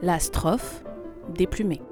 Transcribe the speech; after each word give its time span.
La 0.00 0.20
strophe 0.20 0.84
déplumée. 1.28 1.82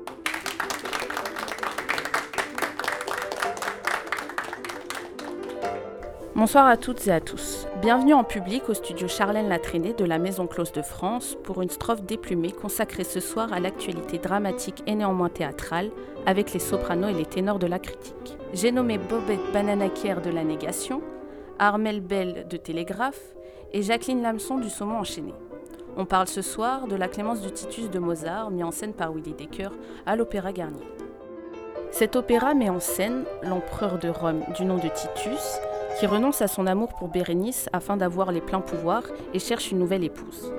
Bonsoir 6.36 6.68
à 6.68 6.76
toutes 6.76 7.04
et 7.08 7.10
à 7.10 7.20
tous. 7.20 7.66
Bienvenue 7.82 8.14
en 8.14 8.22
public 8.22 8.68
au 8.68 8.74
studio 8.74 9.08
Charlène 9.08 9.48
Latraînée 9.48 9.92
de 9.92 10.04
la 10.04 10.18
Maison 10.18 10.46
Close 10.46 10.70
de 10.70 10.82
France 10.82 11.36
pour 11.42 11.62
une 11.62 11.68
strophe 11.68 12.02
déplumée 12.02 12.52
consacrée 12.52 13.02
ce 13.02 13.18
soir 13.18 13.52
à 13.52 13.58
l'actualité 13.58 14.18
dramatique 14.18 14.84
et 14.86 14.94
néanmoins 14.94 15.28
théâtrale 15.28 15.90
avec 16.26 16.52
les 16.52 16.60
sopranos 16.60 17.08
et 17.08 17.14
les 17.14 17.26
ténors 17.26 17.58
de 17.58 17.66
la 17.66 17.80
critique. 17.80 18.36
J'ai 18.54 18.70
nommé 18.70 18.98
Bobette 18.98 19.52
Bananakier 19.52 20.14
de 20.24 20.30
La 20.30 20.44
Négation, 20.44 21.02
Armel 21.58 22.00
Bell 22.00 22.46
de 22.48 22.56
Télégraphe 22.56 23.34
et 23.72 23.82
Jacqueline 23.82 24.22
Lamson 24.22 24.58
du 24.58 24.70
Saumon 24.70 24.98
Enchaîné. 24.98 25.34
On 25.98 26.04
parle 26.04 26.28
ce 26.28 26.42
soir 26.42 26.88
de 26.88 26.94
la 26.94 27.08
Clémence 27.08 27.40
du 27.40 27.50
Titus 27.50 27.88
de 27.88 27.98
Mozart, 27.98 28.50
mis 28.50 28.62
en 28.62 28.70
scène 28.70 28.92
par 28.92 29.12
Willy 29.12 29.32
Decker 29.32 29.70
à 30.04 30.14
l'Opéra 30.14 30.52
Garnier. 30.52 30.86
Cet 31.90 32.16
opéra 32.16 32.52
met 32.52 32.68
en 32.68 32.80
scène 32.80 33.24
l'empereur 33.42 33.98
de 33.98 34.10
Rome 34.10 34.42
du 34.58 34.66
nom 34.66 34.76
de 34.76 34.88
Titus, 34.88 35.58
qui 35.98 36.06
renonce 36.06 36.42
à 36.42 36.48
son 36.48 36.66
amour 36.66 36.90
pour 36.98 37.08
Bérénice 37.08 37.70
afin 37.72 37.96
d'avoir 37.96 38.30
les 38.30 38.42
pleins 38.42 38.60
pouvoirs 38.60 39.04
et 39.32 39.38
cherche 39.38 39.70
une 39.70 39.78
nouvelle 39.78 40.04
épouse. 40.04 40.52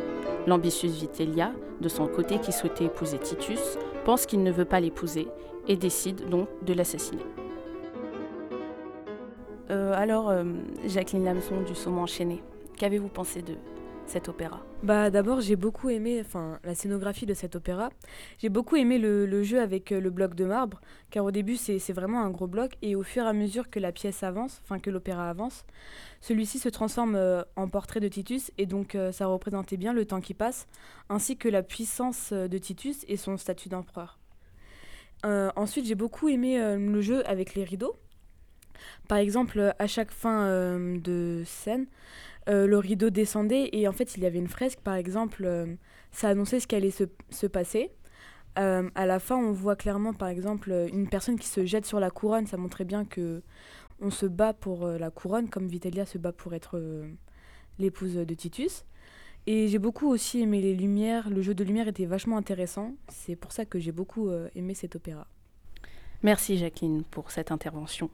L'ambitieuse 0.47 0.99
Vitellia, 0.99 1.51
de 1.81 1.89
son 1.89 2.07
côté 2.07 2.39
qui 2.39 2.51
souhaitait 2.51 2.85
épouser 2.85 3.19
Titus, 3.19 3.77
pense 4.05 4.25
qu'il 4.25 4.41
ne 4.41 4.51
veut 4.51 4.65
pas 4.65 4.79
l'épouser 4.79 5.27
et 5.67 5.75
décide 5.75 6.29
donc 6.29 6.47
de 6.63 6.73
l'assassiner. 6.73 7.25
Euh, 9.69 9.93
alors, 9.95 10.29
euh, 10.29 10.43
Jacqueline 10.87 11.25
Lamson 11.25 11.61
du 11.61 11.75
Saumon 11.75 12.03
Enchaîné, 12.03 12.41
qu'avez-vous 12.77 13.09
pensé 13.09 13.43
de 13.43 13.53
cet 14.07 14.29
opéra 14.29 14.65
Bah 14.83 15.09
d'abord 15.09 15.41
j'ai 15.41 15.55
beaucoup 15.55 15.89
aimé 15.89 16.21
enfin 16.25 16.59
la 16.63 16.75
scénographie 16.75 17.25
de 17.25 17.33
cet 17.33 17.55
opéra. 17.55 17.89
J'ai 18.37 18.49
beaucoup 18.49 18.75
aimé 18.77 18.97
le, 18.97 19.43
jeu 19.43 19.59
avec 19.61 19.91
euh, 19.91 19.99
le 19.99 20.09
bloc 20.09 20.33
de 20.33 20.45
marbre 20.45 20.79
car 21.11 21.25
au 21.25 21.31
début 21.31 21.57
c'est 21.57 21.93
vraiment 21.93 22.21
un 22.21 22.29
gros 22.29 22.47
bloc 22.47 22.73
et 22.81 22.95
au 22.95 23.03
fur 23.03 23.23
et 23.23 23.27
à 23.27 23.33
mesure 23.33 23.69
que 23.69 23.79
la 23.79 23.91
pièce 23.91 24.23
avance, 24.23 24.61
enfin 24.63 24.79
que 24.79 24.89
l'opéra 24.89 25.29
avance, 25.29 25.65
celui-ci 26.21 26.57
se 26.59 26.69
transforme 26.69 27.15
euh, 27.15 27.43
en 27.55 27.67
portrait 27.67 27.99
de 27.99 28.07
Titus 28.07 28.51
et 28.57 28.65
donc 28.65 28.95
euh, 28.95 29.11
ça 29.11 29.27
représentait 29.27 29.77
bien 29.77 29.93
le 29.93 30.05
temps 30.05 30.21
qui 30.21 30.33
passe 30.33 30.67
ainsi 31.09 31.37
que 31.37 31.49
la 31.49 31.63
puissance 31.63 32.31
de 32.31 32.57
Titus 32.57 33.03
et 33.07 33.17
son 33.17 33.37
statut 33.37 33.69
d'empereur. 33.69 34.19
Ensuite 35.23 35.85
j'ai 35.85 35.95
beaucoup 35.95 36.29
aimé 36.29 36.77
le 36.77 37.01
jeu 37.01 37.27
avec 37.27 37.55
les 37.55 37.65
rideaux. 37.65 37.97
Par 39.07 39.17
exemple 39.17 39.73
à 39.79 39.87
chaque 39.87 40.11
fin 40.11 40.43
euh, 40.43 40.99
de 40.99 41.43
scène, 41.45 41.87
euh, 42.49 42.67
le 42.67 42.77
rideau 42.77 43.09
descendait 43.09 43.69
et 43.73 43.87
en 43.87 43.91
fait 43.91 44.15
il 44.15 44.23
y 44.23 44.25
avait 44.25 44.37
une 44.37 44.47
fresque 44.47 44.79
par 44.79 44.95
exemple, 44.95 45.43
euh, 45.45 45.65
ça 46.11 46.29
annonçait 46.29 46.59
ce 46.59 46.67
qui 46.67 46.75
allait 46.75 46.91
se, 46.91 47.05
se 47.29 47.47
passer. 47.47 47.91
À 48.55 49.05
la 49.05 49.19
fin 49.19 49.35
on 49.37 49.51
voit 49.51 49.75
clairement 49.75 50.15
par 50.15 50.29
exemple 50.29 50.87
une 50.91 51.07
personne 51.07 51.37
qui 51.37 51.45
se 51.45 51.63
jette 51.63 51.85
sur 51.85 51.99
la 51.99 52.09
couronne, 52.09 52.47
ça 52.47 52.57
montrait 52.57 52.85
bien 52.85 53.05
que 53.05 53.43
on 54.01 54.09
se 54.09 54.25
bat 54.25 54.51
pour 54.51 54.87
la 54.87 55.11
couronne 55.11 55.47
comme 55.47 55.67
Vitellia 55.67 56.07
se 56.07 56.17
bat 56.17 56.31
pour 56.31 56.55
être 56.55 56.81
l'épouse 57.77 58.15
de 58.15 58.33
Titus. 58.33 58.83
Et 59.45 59.67
j'ai 59.67 59.77
beaucoup 59.77 60.09
aussi 60.09 60.41
aimé 60.41 60.59
les 60.59 60.73
lumières, 60.73 61.29
le 61.29 61.43
jeu 61.43 61.53
de 61.53 61.63
lumière 61.63 61.87
était 61.87 62.07
vachement 62.07 62.35
intéressant, 62.35 62.95
c'est 63.09 63.35
pour 63.35 63.51
ça 63.51 63.63
que 63.63 63.77
j'ai 63.77 63.91
beaucoup 63.91 64.31
aimé 64.55 64.73
cet 64.73 64.95
opéra. 64.95 65.27
Merci 66.23 66.57
Jacqueline 66.57 67.03
pour 67.03 67.29
cette 67.31 67.51
intervention. 67.51 68.09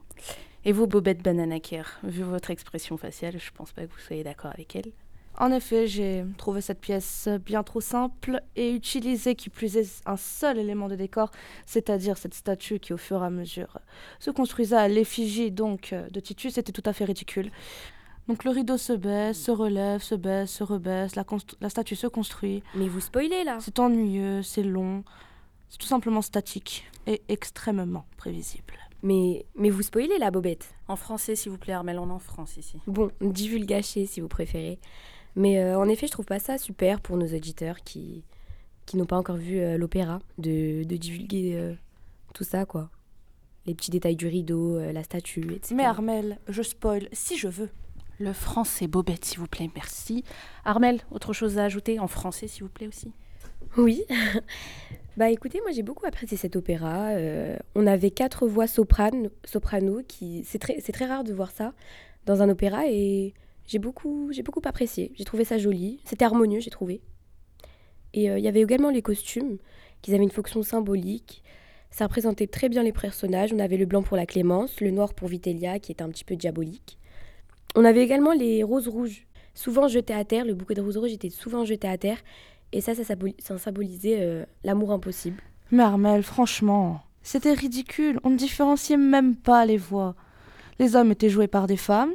Et 0.66 0.72
vous, 0.72 0.86
Bobette 0.86 1.22
Bananaker, 1.22 2.00
vu 2.04 2.22
votre 2.22 2.50
expression 2.50 2.96
faciale, 2.96 3.38
je 3.38 3.50
pense 3.50 3.72
pas 3.72 3.86
que 3.86 3.92
vous 3.92 3.98
soyez 3.98 4.24
d'accord 4.24 4.50
avec 4.54 4.74
elle. 4.76 4.92
En 5.36 5.50
effet, 5.50 5.86
j'ai 5.88 6.24
trouvé 6.38 6.60
cette 6.60 6.80
pièce 6.80 7.28
bien 7.44 7.64
trop 7.64 7.80
simple 7.80 8.40
et 8.54 8.72
utilisé 8.72 9.34
qui 9.34 9.50
plus 9.50 9.76
est 9.76 10.02
un 10.06 10.16
seul 10.16 10.58
élément 10.58 10.88
de 10.88 10.94
décor, 10.94 11.32
c'est-à-dire 11.66 12.16
cette 12.16 12.34
statue 12.34 12.78
qui 12.78 12.92
au 12.92 12.96
fur 12.96 13.22
et 13.22 13.26
à 13.26 13.30
mesure 13.30 13.78
se 14.20 14.30
construisait 14.30 14.76
à 14.76 14.86
l'effigie 14.86 15.50
donc 15.50 15.92
euh, 15.92 16.08
de 16.10 16.20
Titus, 16.20 16.54
c'était 16.54 16.72
tout 16.72 16.88
à 16.88 16.92
fait 16.92 17.04
ridicule. 17.04 17.50
Donc 18.28 18.44
le 18.44 18.52
rideau 18.52 18.78
se 18.78 18.92
baisse, 18.92 19.38
se 19.38 19.50
relève, 19.50 20.00
se 20.00 20.14
baisse, 20.14 20.50
se 20.50 20.62
rebaisse, 20.62 21.16
la, 21.16 21.24
la 21.60 21.68
statue 21.68 21.96
se 21.96 22.06
construit. 22.06 22.62
Mais 22.76 22.88
vous 22.88 23.00
spoilez 23.00 23.42
là 23.44 23.58
C'est 23.60 23.80
ennuyeux, 23.80 24.42
c'est 24.42 24.62
long, 24.62 25.02
c'est 25.68 25.78
tout 25.78 25.86
simplement 25.86 26.22
statique 26.22 26.84
et 27.08 27.20
extrêmement 27.28 28.06
prévisible. 28.16 28.83
Mais, 29.04 29.44
mais 29.54 29.68
vous 29.68 29.82
spoilez 29.82 30.16
la 30.18 30.30
bobette 30.30 30.74
En 30.88 30.96
français, 30.96 31.36
s'il 31.36 31.52
vous 31.52 31.58
plaît, 31.58 31.74
Armel, 31.74 31.98
on 31.98 32.08
est 32.08 32.12
en 32.12 32.18
France 32.18 32.56
ici. 32.56 32.78
Bon, 32.86 33.10
divulgaché 33.20 34.06
si 34.06 34.22
vous 34.22 34.28
préférez. 34.28 34.78
Mais 35.36 35.58
euh, 35.58 35.78
en 35.78 35.88
effet, 35.88 36.06
je 36.06 36.12
trouve 36.12 36.24
pas 36.24 36.38
ça 36.38 36.56
super 36.56 37.02
pour 37.02 37.18
nos 37.18 37.26
auditeurs 37.26 37.84
qui, 37.84 38.24
qui 38.86 38.96
n'ont 38.96 39.04
pas 39.04 39.18
encore 39.18 39.36
vu 39.36 39.58
euh, 39.58 39.76
l'opéra, 39.76 40.20
de, 40.38 40.84
de 40.84 40.96
divulguer 40.96 41.52
euh, 41.54 41.74
tout 42.32 42.44
ça, 42.44 42.64
quoi. 42.64 42.88
Les 43.66 43.74
petits 43.74 43.90
détails 43.90 44.16
du 44.16 44.26
rideau, 44.26 44.78
la 44.78 45.02
statue, 45.02 45.52
etc. 45.52 45.74
Mais 45.74 45.84
Armel, 45.84 46.38
je 46.48 46.62
spoil 46.62 47.08
si 47.12 47.36
je 47.36 47.48
veux. 47.48 47.70
Le 48.18 48.32
français, 48.32 48.86
Bobette, 48.86 49.24
s'il 49.24 49.38
vous 49.38 49.46
plaît, 49.46 49.70
merci. 49.74 50.24
Armel, 50.64 51.00
autre 51.10 51.32
chose 51.32 51.58
à 51.58 51.64
ajouter 51.64 51.98
en 51.98 52.06
français, 52.06 52.46
s'il 52.46 52.62
vous 52.64 52.70
plaît 52.70 52.88
aussi? 52.88 53.12
Oui. 53.76 54.04
Bah 55.16 55.30
écoutez, 55.30 55.60
moi 55.60 55.70
j'ai 55.70 55.82
beaucoup 55.82 56.06
apprécié 56.06 56.36
cet 56.36 56.56
opéra. 56.56 57.10
Euh, 57.10 57.56
on 57.76 57.86
avait 57.86 58.10
quatre 58.10 58.48
voix 58.48 58.66
soprano, 58.66 59.30
soprano 59.44 60.02
qui 60.08 60.42
c'est 60.44 60.58
très 60.58 60.80
c'est 60.80 60.90
très 60.90 61.06
rare 61.06 61.22
de 61.22 61.32
voir 61.32 61.52
ça 61.52 61.72
dans 62.26 62.42
un 62.42 62.48
opéra 62.48 62.88
et 62.88 63.32
j'ai 63.66 63.78
beaucoup 63.78 64.32
j'ai 64.32 64.42
beaucoup 64.42 64.62
apprécié. 64.64 65.12
J'ai 65.14 65.24
trouvé 65.24 65.44
ça 65.44 65.56
joli, 65.56 66.00
c'était 66.04 66.24
harmonieux, 66.24 66.58
j'ai 66.58 66.70
trouvé. 66.70 67.00
Et 68.12 68.28
euh, 68.28 68.38
il 68.38 68.44
y 68.44 68.48
avait 68.48 68.62
également 68.62 68.90
les 68.90 69.02
costumes 69.02 69.58
qui 70.02 70.12
avaient 70.12 70.24
une 70.24 70.30
fonction 70.30 70.62
symbolique. 70.62 71.44
Ça 71.90 72.06
représentait 72.06 72.48
très 72.48 72.68
bien 72.68 72.82
les 72.82 72.92
personnages. 72.92 73.52
On 73.52 73.60
avait 73.60 73.76
le 73.76 73.86
blanc 73.86 74.02
pour 74.02 74.16
la 74.16 74.26
Clémence, 74.26 74.80
le 74.80 74.90
noir 74.90 75.14
pour 75.14 75.28
Vitellia 75.28 75.78
qui 75.78 75.92
était 75.92 76.02
un 76.02 76.08
petit 76.08 76.24
peu 76.24 76.34
diabolique. 76.34 76.98
On 77.76 77.84
avait 77.84 78.02
également 78.02 78.32
les 78.32 78.64
roses 78.64 78.88
rouges, 78.88 79.26
souvent 79.54 79.86
jetées 79.86 80.14
à 80.14 80.24
terre. 80.24 80.44
Le 80.44 80.54
bouquet 80.54 80.74
de 80.74 80.80
roses 80.80 80.96
rouges 80.96 81.12
était 81.12 81.30
souvent 81.30 81.64
jeté 81.64 81.86
à 81.86 81.98
terre. 81.98 82.18
Et 82.74 82.80
ça, 82.80 82.94
ça, 82.94 83.02
symboli- 83.04 83.36
ça 83.38 83.56
symbolisait 83.56 84.18
euh, 84.20 84.44
l'amour 84.64 84.90
impossible. 84.92 85.40
Mais 85.70 85.82
Armel, 85.84 86.22
franchement, 86.22 87.00
c'était 87.22 87.52
ridicule. 87.54 88.18
On 88.24 88.30
ne 88.30 88.36
différenciait 88.36 88.96
même 88.96 89.36
pas 89.36 89.64
les 89.64 89.76
voix. 89.78 90.14
Les 90.80 90.96
hommes 90.96 91.12
étaient 91.12 91.30
joués 91.30 91.46
par 91.46 91.66
des 91.68 91.76
femmes, 91.76 92.12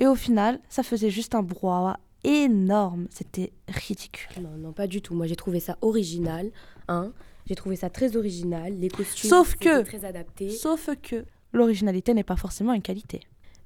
et 0.00 0.06
au 0.06 0.16
final, 0.16 0.58
ça 0.68 0.82
faisait 0.82 1.08
juste 1.10 1.34
un 1.36 1.42
brouhaha 1.42 2.00
énorme. 2.24 3.06
C'était 3.10 3.52
ridicule. 3.68 4.42
Non, 4.42 4.56
non, 4.58 4.72
pas 4.72 4.88
du 4.88 5.00
tout. 5.00 5.14
Moi, 5.14 5.26
j'ai 5.28 5.36
trouvé 5.36 5.60
ça 5.60 5.78
original. 5.82 6.50
Hein. 6.88 7.12
J'ai 7.46 7.54
trouvé 7.54 7.76
ça 7.76 7.88
très 7.88 8.16
original. 8.16 8.74
Les 8.78 8.88
costumes 8.88 9.30
Sauf 9.30 9.54
que- 9.54 9.82
très 9.82 10.04
adaptés. 10.04 10.50
Sauf 10.50 10.90
que 11.00 11.24
l'originalité 11.52 12.12
n'est 12.12 12.24
pas 12.24 12.34
forcément 12.36 12.72
une 12.72 12.82
qualité. 12.82 13.20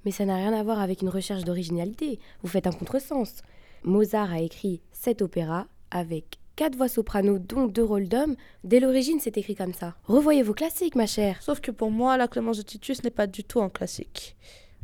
Mais 0.05 0.11
ça 0.11 0.27
n'a 0.27 0.37
rien 0.37 0.53
à 0.53 0.63
voir 0.63 0.81
avec 0.81 1.01
une 1.03 1.09
recherche 1.09 1.45
d'originalité. 1.45 2.19
Vous 2.43 2.49
faites 2.49 2.67
un 2.67 2.73
contresens. 2.73 3.43
Mozart 3.85 4.31
a 4.33 4.41
écrit 4.41 4.83
cet 4.93 5.23
opéra 5.23 5.67
avec 5.91 6.39
quatre 6.57 6.77
voix 6.77 6.89
soprano, 6.89 7.39
dont 7.39 7.67
deux 7.67 7.85
rôles 7.85 8.09
d'hommes. 8.09 8.37
Dès 8.65 8.81
l'origine, 8.81 9.19
c'est 9.19 9.39
écrit 9.39 9.55
comme 9.55 9.73
ça. 9.73 9.95
Revoyez 10.05 10.43
vos 10.43 10.53
classiques, 10.53 10.95
ma 10.95 11.07
chère. 11.07 11.43
Sauf 11.43 11.61
que 11.61 11.71
pour 11.71 11.91
moi, 11.91 12.17
la 12.17 12.29
Clémence 12.29 12.59
de 12.59 12.63
Titus 12.63 13.03
n'est 13.03 13.11
pas 13.11 13.27
du 13.27 13.45
tout 13.45 13.63
un 13.63 13.71
classique. 13.71 14.37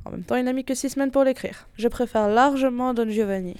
En 0.06 0.10
même 0.10 0.22
temps, 0.22 0.36
il 0.36 0.44
n'a 0.44 0.52
mis 0.52 0.64
que 0.64 0.74
six 0.74 0.90
semaines 0.90 1.10
pour 1.10 1.24
l'écrire. 1.24 1.68
Je 1.76 1.88
préfère 1.88 2.28
largement 2.28 2.94
Don 2.94 3.08
Giovanni. 3.08 3.56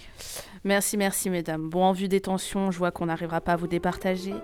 Merci, 0.64 0.96
merci, 0.96 1.28
mesdames. 1.28 1.68
Bon, 1.68 1.82
en 1.82 1.92
vue 1.92 2.08
des 2.08 2.20
tensions, 2.20 2.70
je 2.70 2.78
vois 2.78 2.90
qu'on 2.90 3.06
n'arrivera 3.06 3.40
pas 3.40 3.52
à 3.52 3.56
vous 3.56 3.66
départager. 3.66 4.34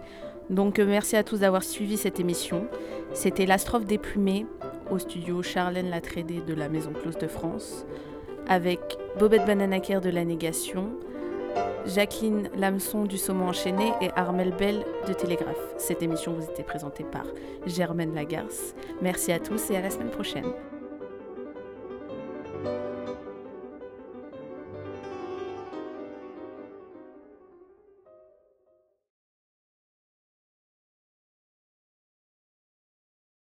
Donc, 0.51 0.79
euh, 0.79 0.85
merci 0.85 1.17
à 1.17 1.25
tous 1.25 1.41
d'avoir 1.41 1.63
suivi 1.63 1.97
cette 1.97 2.21
émission. 2.21 2.67
C'était 3.15 3.47
La 3.47 3.57
Strophe 3.57 3.87
déplumée 3.87 4.47
au 4.91 4.99
studio 4.99 5.43
Charlène 5.43 5.89
Latrédé 5.89 6.41
de 6.41 6.53
la 6.53 6.69
Maison 6.69 6.93
Close 6.93 7.17
de 7.17 7.27
France, 7.27 7.87
avec 8.49 8.81
Bobette 9.19 9.47
Bananaker 9.47 10.01
de 10.01 10.11
La 10.11 10.25
Négation, 10.25 10.91
Jacqueline 11.87 12.49
Lamson 12.57 13.05
du 13.05 13.19
Saumon 13.19 13.49
Enchaîné 13.49 13.93
et 14.01 14.11
Armel 14.17 14.53
Bell 14.53 14.85
de 15.07 15.13
Télégraphe. 15.13 15.57
Cette 15.79 16.03
émission 16.03 16.33
vous 16.33 16.45
était 16.51 16.63
présentée 16.63 17.05
par 17.05 17.25
Germaine 17.67 18.15
Lagarce. 18.15 18.75
Merci 19.01 19.33
à 19.33 19.39
tous 19.39 19.71
et 19.71 19.77
à 19.77 19.81
la 19.81 19.91
semaine 19.91 20.11
prochaine. 20.11 20.53